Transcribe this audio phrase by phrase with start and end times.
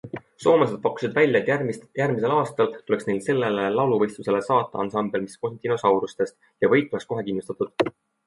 [0.43, 6.39] Soomlased pakkusid välja, et järgmisel aastal tuleks neil sellele lauluvõistlusele saata ansambel, mis koosneb dinosaurustest
[6.65, 7.95] ja võit oleks kohe kindlustatud.